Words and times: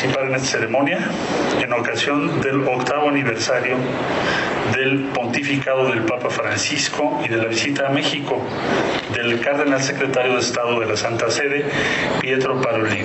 Participar 0.00 0.28
en 0.28 0.34
esta 0.34 0.48
ceremonia 0.48 0.98
en 1.60 1.72
ocasión 1.74 2.40
del 2.40 2.66
octavo 2.66 3.10
aniversario 3.10 3.76
del 4.74 5.10
pontificado 5.10 5.88
del 5.88 6.06
Papa 6.06 6.30
Francisco 6.30 7.20
y 7.22 7.28
de 7.28 7.36
la 7.36 7.44
visita 7.44 7.88
a 7.88 7.90
México 7.90 8.38
del 9.12 9.40
cardenal 9.40 9.82
secretario 9.82 10.34
de 10.34 10.40
Estado 10.40 10.80
de 10.80 10.86
la 10.86 10.96
Santa 10.96 11.30
Sede, 11.30 11.66
Pietro 12.18 12.62
Parolin. 12.62 13.04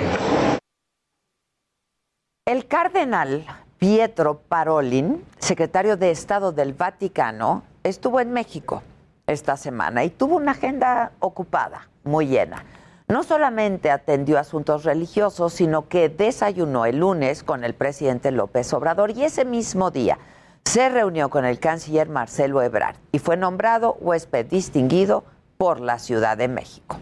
El 2.45 2.65
cardenal 2.65 3.45
Pietro 3.77 4.39
Parolin, 4.47 5.21
secretario 5.37 5.97
de 5.97 6.11
Estado 6.11 6.53
del 6.53 6.71
Vaticano, 6.73 7.63
estuvo 7.83 8.21
en 8.21 8.31
México 8.31 8.83
esta 9.27 9.57
semana 9.57 10.05
y 10.05 10.11
tuvo 10.11 10.37
una 10.37 10.51
agenda 10.51 11.11
ocupada, 11.19 11.89
muy 12.05 12.27
llena. 12.27 12.63
No 13.07 13.21
solamente 13.21 13.91
atendió 13.91 14.39
asuntos 14.39 14.83
religiosos, 14.83 15.53
sino 15.53 15.87
que 15.87 16.09
desayunó 16.09 16.85
el 16.85 16.97
lunes 16.97 17.43
con 17.43 17.63
el 17.63 17.75
presidente 17.75 18.31
López 18.31 18.73
Obrador 18.73 19.11
y 19.11 19.23
ese 19.23 19.45
mismo 19.45 19.91
día 19.91 20.17
se 20.65 20.89
reunió 20.89 21.29
con 21.29 21.45
el 21.45 21.59
canciller 21.59 22.09
Marcelo 22.09 22.63
Ebrard 22.63 22.95
y 23.11 23.19
fue 23.19 23.37
nombrado 23.37 23.95
huésped 23.99 24.47
distinguido 24.47 25.23
por 25.57 25.79
la 25.79 25.99
Ciudad 25.99 26.35
de 26.35 26.47
México. 26.47 26.97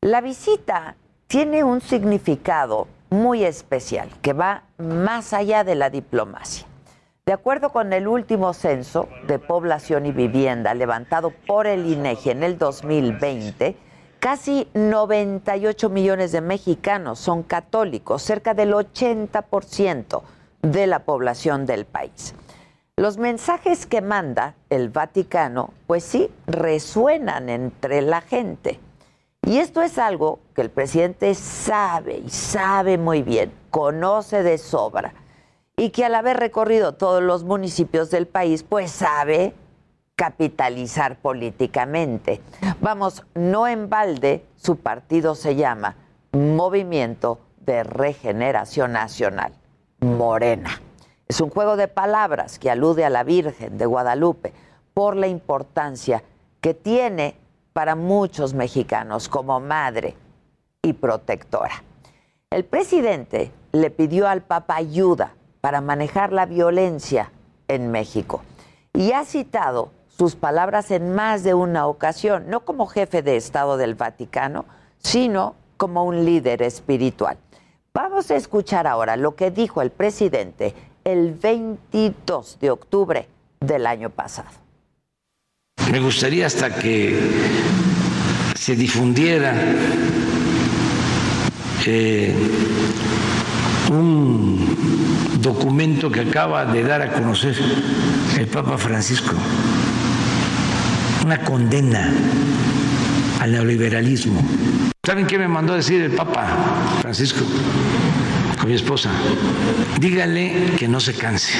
La 0.00 0.20
visita 0.20 0.94
tiene 1.26 1.64
un 1.64 1.80
significado 1.80 2.86
muy 3.10 3.44
especial 3.44 4.08
que 4.22 4.32
va 4.32 4.62
más 4.78 5.32
allá 5.32 5.64
de 5.64 5.74
la 5.74 5.90
diplomacia. 5.90 6.66
De 7.26 7.32
acuerdo 7.32 7.70
con 7.70 7.92
el 7.92 8.06
último 8.06 8.52
censo 8.52 9.08
de 9.26 9.40
población 9.40 10.06
y 10.06 10.12
vivienda 10.12 10.72
levantado 10.74 11.32
por 11.46 11.66
el 11.66 11.86
INEGI 11.86 12.30
en 12.30 12.44
el 12.44 12.58
2020, 12.58 13.76
casi 14.20 14.68
98 14.74 15.88
millones 15.88 16.30
de 16.30 16.42
mexicanos 16.42 17.18
son 17.18 17.42
católicos, 17.42 18.22
cerca 18.22 18.54
del 18.54 18.74
80% 18.74 20.22
de 20.62 20.86
la 20.86 21.00
población 21.00 21.64
del 21.64 21.86
país. 21.86 22.34
Los 22.96 23.16
mensajes 23.16 23.86
que 23.86 24.02
manda 24.02 24.54
el 24.68 24.90
Vaticano, 24.90 25.72
pues 25.86 26.04
sí, 26.04 26.30
resuenan 26.46 27.48
entre 27.48 28.02
la 28.02 28.20
gente. 28.20 28.78
Y 29.42 29.56
esto 29.56 29.80
es 29.80 29.96
algo 29.96 30.38
que 30.54 30.60
el 30.60 30.70
presidente 30.70 31.34
sabe 31.34 32.18
y 32.18 32.28
sabe 32.28 32.98
muy 32.98 33.22
bien, 33.22 33.50
conoce 33.70 34.42
de 34.42 34.58
sobra, 34.58 35.14
y 35.78 35.90
que 35.90 36.04
al 36.04 36.14
haber 36.14 36.36
recorrido 36.36 36.92
todos 36.92 37.22
los 37.22 37.44
municipios 37.44 38.10
del 38.10 38.26
país, 38.26 38.64
pues 38.64 38.90
sabe 38.90 39.54
capitalizar 40.20 41.16
políticamente. 41.16 42.42
Vamos, 42.82 43.24
no 43.34 43.66
en 43.66 43.88
balde, 43.88 44.44
su 44.54 44.76
partido 44.76 45.34
se 45.34 45.56
llama 45.56 45.96
Movimiento 46.32 47.40
de 47.56 47.84
Regeneración 47.84 48.92
Nacional, 48.92 49.54
Morena. 50.00 50.82
Es 51.26 51.40
un 51.40 51.48
juego 51.48 51.78
de 51.78 51.88
palabras 51.88 52.58
que 52.58 52.70
alude 52.70 53.06
a 53.06 53.08
la 53.08 53.24
Virgen 53.24 53.78
de 53.78 53.86
Guadalupe 53.86 54.52
por 54.92 55.16
la 55.16 55.26
importancia 55.26 56.22
que 56.60 56.74
tiene 56.74 57.34
para 57.72 57.94
muchos 57.94 58.52
mexicanos 58.52 59.26
como 59.26 59.58
madre 59.58 60.16
y 60.82 60.92
protectora. 60.92 61.82
El 62.50 62.66
presidente 62.66 63.52
le 63.72 63.88
pidió 63.88 64.28
al 64.28 64.42
Papa 64.42 64.76
ayuda 64.76 65.32
para 65.62 65.80
manejar 65.80 66.30
la 66.30 66.44
violencia 66.44 67.32
en 67.68 67.90
México 67.90 68.42
y 68.92 69.12
ha 69.12 69.24
citado 69.24 69.92
sus 70.16 70.36
palabras 70.36 70.90
en 70.90 71.14
más 71.14 71.42
de 71.42 71.54
una 71.54 71.86
ocasión, 71.86 72.48
no 72.48 72.60
como 72.60 72.86
jefe 72.86 73.22
de 73.22 73.36
Estado 73.36 73.76
del 73.76 73.94
Vaticano, 73.94 74.64
sino 74.98 75.54
como 75.76 76.04
un 76.04 76.24
líder 76.24 76.62
espiritual. 76.62 77.38
Vamos 77.94 78.30
a 78.30 78.36
escuchar 78.36 78.86
ahora 78.86 79.16
lo 79.16 79.34
que 79.34 79.50
dijo 79.50 79.82
el 79.82 79.90
presidente 79.90 80.74
el 81.04 81.32
22 81.32 82.58
de 82.60 82.70
octubre 82.70 83.28
del 83.60 83.86
año 83.86 84.10
pasado. 84.10 84.50
Me 85.90 86.00
gustaría 86.00 86.46
hasta 86.46 86.74
que 86.74 87.18
se 88.54 88.76
difundiera 88.76 89.54
eh, 91.86 92.34
un 93.90 95.40
documento 95.40 96.10
que 96.10 96.20
acaba 96.20 96.64
de 96.66 96.82
dar 96.84 97.02
a 97.02 97.12
conocer 97.12 97.56
el 98.38 98.46
Papa 98.46 98.78
Francisco, 98.78 99.34
una 101.30 101.44
condena 101.44 102.12
al 103.38 103.52
neoliberalismo. 103.52 104.42
¿Saben 105.06 105.28
qué 105.28 105.38
me 105.38 105.46
mandó 105.46 105.74
a 105.74 105.76
decir 105.76 106.02
el 106.02 106.10
Papa 106.10 106.44
Francisco? 107.02 107.44
con 108.58 108.68
mi 108.68 108.74
esposa, 108.74 109.10
dígale 110.00 110.74
que 110.76 110.88
no 110.88 110.98
se 110.98 111.14
canse, 111.14 111.52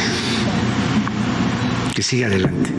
que 1.95 2.03
siga 2.03 2.27
adelante. 2.27 2.71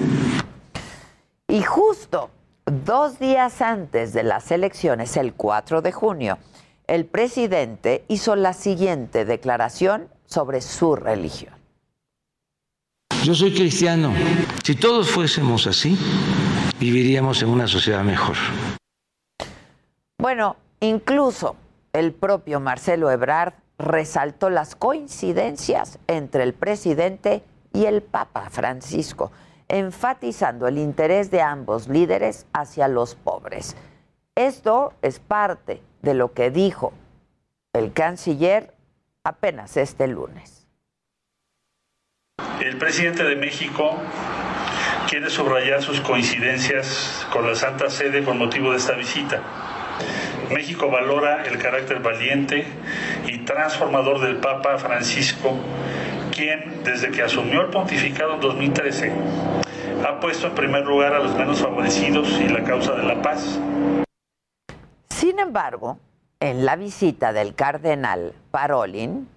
Y 1.47 1.62
justo 1.63 2.30
dos 2.66 3.19
días 3.19 3.62
antes 3.62 4.12
de 4.12 4.24
las 4.24 4.51
elecciones, 4.51 5.16
el 5.16 5.34
4 5.34 5.81
de 5.81 5.94
junio, 5.94 6.40
el 6.88 7.06
presidente 7.06 8.03
hizo 8.09 8.35
la 8.35 8.51
siguiente 8.51 9.24
declaración 9.24 10.09
sobre 10.25 10.59
su 10.59 10.97
religión. 10.97 11.53
Yo 13.24 13.34
soy 13.34 13.53
cristiano. 13.53 14.13
Si 14.63 14.75
todos 14.75 15.09
fuésemos 15.09 15.68
así, 15.68 15.97
viviríamos 16.81 17.44
en 17.44 17.50
una 17.50 17.68
sociedad 17.68 18.03
mejor. 18.03 18.36
Bueno, 20.18 20.56
incluso 20.80 21.56
el 21.94 22.12
propio 22.12 22.59
Marcelo 22.59 23.12
Ebrard 23.12 23.53
resaltó 23.78 24.50
las 24.50 24.75
coincidencias 24.75 26.00
entre 26.08 26.42
el 26.42 26.53
presidente 26.53 27.44
y 27.72 27.86
el 27.86 28.02
Papa 28.02 28.50
Francisco, 28.50 29.31
enfatizando 29.68 30.68
el 30.68 30.80
interés 30.80 31.30
de 31.30 31.42
ambos 31.42 31.88
líderes 31.88 32.47
hacia 32.52 32.88
los 32.88 33.13
pobres. 33.13 33.78
Esto 34.34 34.94
es 35.03 35.19
parte 35.19 35.84
de 36.02 36.16
lo 36.16 36.34
que 36.34 36.50
dijo 36.50 36.94
el 37.74 37.94
canciller 37.94 38.74
apenas 39.24 39.78
este 39.78 40.08
lunes. 40.08 40.66
El 42.59 42.78
presidente 42.80 43.24
de 43.24 43.36
México 43.36 43.98
quiere 45.09 45.30
subrayar 45.30 45.81
sus 45.81 46.01
coincidencias 46.01 47.25
con 47.31 47.48
la 47.48 47.56
Santa 47.56 47.89
Sede 47.89 48.24
con 48.24 48.38
motivo 48.38 48.71
de 48.71 48.77
esta 48.77 48.94
visita 48.94 49.42
México 50.51 50.89
valora 50.89 51.44
el 51.45 51.57
carácter 51.57 52.00
valiente 52.01 52.65
y 53.25 53.39
transformador 53.39 54.19
del 54.19 54.38
Papa 54.38 54.77
Francisco, 54.77 55.56
quien 56.36 56.83
desde 56.83 57.12
que 57.12 57.21
asumió 57.21 57.62
el 57.62 57.68
pontificado 57.68 58.36
en 58.36 58.42
2013 58.42 59.13
ha 60.06 60.19
puesto 60.19 60.48
en 60.48 60.56
primer 60.56 60.86
lugar 60.86 61.13
a 61.13 61.19
los 61.19 61.36
menos 61.36 61.62
favorecidos 61.62 62.30
y 62.39 62.50
la 62.50 62.63
causa 62.63 62.94
de 62.94 63.04
la 63.04 63.21
paz. 63.21 63.59
Sin 65.09 65.39
embargo, 65.39 66.00
en 66.39 66.65
la 66.65 66.75
visita 66.75 67.31
del 67.33 67.54
cardenal 67.54 68.33
Parolin 68.50 69.27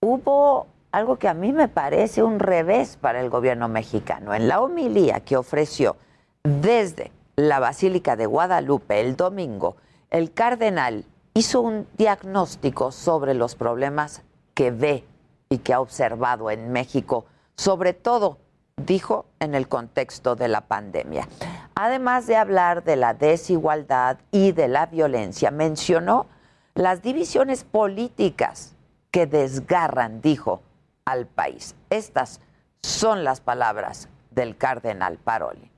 hubo 0.00 0.66
algo 0.92 1.16
que 1.16 1.26
a 1.26 1.34
mí 1.34 1.52
me 1.52 1.68
parece 1.68 2.22
un 2.22 2.38
revés 2.38 2.98
para 3.00 3.20
el 3.20 3.30
gobierno 3.30 3.66
mexicano. 3.68 4.34
En 4.34 4.46
la 4.46 4.60
homilía 4.60 5.20
que 5.20 5.38
ofreció 5.38 5.96
desde 6.44 7.10
la 7.34 7.60
Basílica 7.60 8.14
de 8.14 8.26
Guadalupe 8.26 9.00
el 9.00 9.16
domingo, 9.16 9.76
el 10.10 10.32
cardenal 10.32 11.06
hizo 11.32 11.62
un 11.62 11.88
diagnóstico 11.96 12.92
sobre 12.92 13.32
los 13.32 13.54
problemas 13.54 14.22
que 14.52 14.70
ve 14.70 15.04
y 15.48 15.58
que 15.58 15.72
ha 15.72 15.80
observado 15.80 16.50
en 16.50 16.70
México, 16.70 17.24
sobre 17.56 17.94
todo, 17.94 18.36
dijo, 18.76 19.24
en 19.40 19.54
el 19.54 19.68
contexto 19.68 20.36
de 20.36 20.48
la 20.48 20.60
pandemia. 20.60 21.26
Además 21.74 22.26
de 22.26 22.36
hablar 22.36 22.84
de 22.84 22.96
la 22.96 23.14
desigualdad 23.14 24.18
y 24.30 24.52
de 24.52 24.68
la 24.68 24.86
violencia, 24.86 25.50
mencionó 25.50 26.26
las 26.74 27.02
divisiones 27.02 27.64
políticas 27.64 28.74
que 29.10 29.26
desgarran, 29.26 30.20
dijo, 30.20 30.60
al 31.04 31.26
país. 31.26 31.74
Estas 31.90 32.40
son 32.82 33.24
las 33.24 33.40
palabras 33.40 34.08
del 34.30 34.56
cardenal 34.56 35.18
Paroli. 35.18 35.70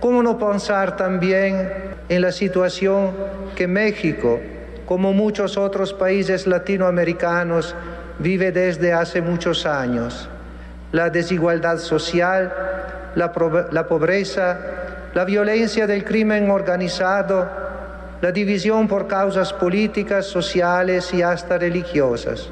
¿Cómo 0.00 0.22
no 0.22 0.38
pensar 0.38 0.96
también 0.96 1.70
en 2.08 2.22
la 2.22 2.32
situación 2.32 3.12
que 3.54 3.68
México, 3.68 4.40
como 4.86 5.12
muchos 5.12 5.56
otros 5.56 5.92
países 5.92 6.46
latinoamericanos, 6.46 7.74
vive 8.18 8.50
desde 8.50 8.92
hace 8.92 9.22
muchos 9.22 9.64
años? 9.64 10.28
La 10.90 11.08
desigualdad 11.08 11.78
social, 11.78 12.52
la, 13.14 13.32
la 13.70 13.86
pobreza, 13.86 14.58
la 15.14 15.24
violencia 15.24 15.86
del 15.86 16.04
crimen 16.04 16.50
organizado, 16.50 17.48
la 18.20 18.32
división 18.32 18.88
por 18.88 19.06
causas 19.06 19.52
políticas, 19.52 20.26
sociales 20.26 21.12
y 21.14 21.22
hasta 21.22 21.58
religiosas. 21.58 22.50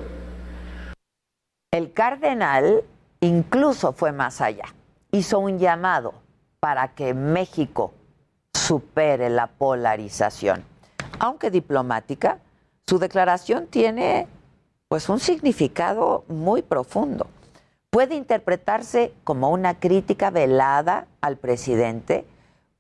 El 1.72 1.92
cardenal 1.92 2.82
incluso 3.20 3.92
fue 3.92 4.10
más 4.10 4.40
allá. 4.40 4.74
Hizo 5.12 5.38
un 5.38 5.60
llamado 5.60 6.14
para 6.58 6.94
que 6.96 7.14
México 7.14 7.92
supere 8.52 9.30
la 9.30 9.46
polarización. 9.46 10.64
Aunque 11.20 11.52
diplomática, 11.52 12.40
su 12.88 12.98
declaración 12.98 13.68
tiene 13.68 14.26
pues 14.88 15.08
un 15.08 15.20
significado 15.20 16.24
muy 16.26 16.62
profundo. 16.62 17.28
Puede 17.90 18.16
interpretarse 18.16 19.12
como 19.22 19.50
una 19.50 19.78
crítica 19.78 20.30
velada 20.30 21.06
al 21.20 21.36
presidente, 21.36 22.24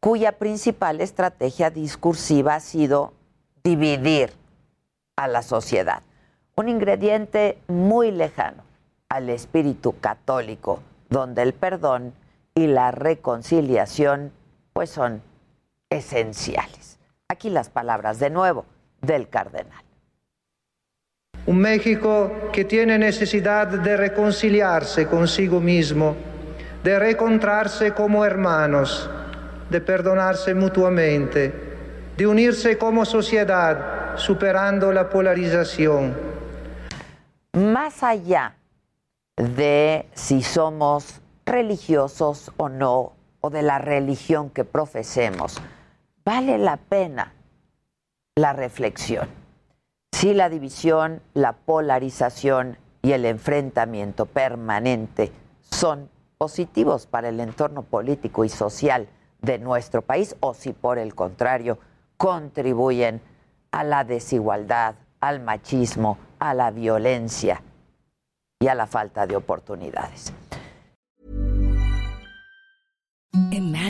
cuya 0.00 0.32
principal 0.32 1.00
estrategia 1.00 1.70
discursiva 1.70 2.56
ha 2.56 2.60
sido 2.60 3.12
dividir 3.62 4.32
a 5.14 5.28
la 5.28 5.42
sociedad, 5.42 6.02
un 6.56 6.68
ingrediente 6.68 7.56
muy 7.68 8.10
lejano 8.10 8.68
al 9.10 9.28
espíritu 9.28 9.98
católico, 10.00 10.80
donde 11.08 11.42
el 11.42 11.52
perdón 11.52 12.14
y 12.54 12.68
la 12.68 12.92
reconciliación 12.92 14.32
pues 14.72 14.90
son 14.90 15.20
esenciales. 15.90 16.98
Aquí 17.28 17.50
las 17.50 17.68
palabras 17.68 18.20
de 18.20 18.30
nuevo 18.30 18.64
del 19.02 19.28
cardenal. 19.28 19.82
Un 21.46 21.58
México 21.58 22.32
que 22.52 22.64
tiene 22.64 22.98
necesidad 22.98 23.66
de 23.66 23.96
reconciliarse 23.96 25.08
consigo 25.08 25.60
mismo, 25.60 26.14
de 26.84 26.98
reencontrarse 26.98 27.92
como 27.92 28.24
hermanos, 28.24 29.10
de 29.70 29.80
perdonarse 29.80 30.54
mutuamente, 30.54 31.52
de 32.16 32.26
unirse 32.26 32.78
como 32.78 33.04
sociedad, 33.04 34.16
superando 34.16 34.92
la 34.92 35.08
polarización. 35.08 36.14
Más 37.52 38.04
allá 38.04 38.54
de 39.40 40.06
si 40.12 40.42
somos 40.42 41.20
religiosos 41.46 42.52
o 42.58 42.68
no, 42.68 43.12
o 43.40 43.48
de 43.48 43.62
la 43.62 43.78
religión 43.78 44.50
que 44.50 44.64
profesemos, 44.64 45.56
vale 46.24 46.58
la 46.58 46.76
pena 46.76 47.32
la 48.36 48.52
reflexión. 48.52 49.28
Si 50.12 50.34
la 50.34 50.50
división, 50.50 51.22
la 51.32 51.52
polarización 51.52 52.76
y 53.00 53.12
el 53.12 53.24
enfrentamiento 53.24 54.26
permanente 54.26 55.32
son 55.62 56.10
positivos 56.36 57.06
para 57.06 57.30
el 57.30 57.40
entorno 57.40 57.82
político 57.82 58.44
y 58.44 58.50
social 58.50 59.08
de 59.40 59.58
nuestro 59.58 60.02
país 60.02 60.36
o 60.40 60.52
si 60.52 60.74
por 60.74 60.98
el 60.98 61.14
contrario 61.14 61.78
contribuyen 62.18 63.22
a 63.70 63.84
la 63.84 64.04
desigualdad, 64.04 64.96
al 65.20 65.40
machismo, 65.40 66.18
a 66.38 66.52
la 66.52 66.70
violencia 66.70 67.62
y 68.62 68.68
a 68.68 68.74
la 68.74 68.86
falta 68.86 69.26
de 69.26 69.36
oportunidades. 69.36 70.34